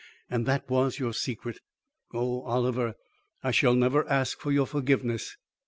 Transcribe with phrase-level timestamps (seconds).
[0.31, 1.59] And that was your secret!
[2.11, 2.95] Oh, Oliver,
[3.43, 5.37] I shall never ask for your forgiveness.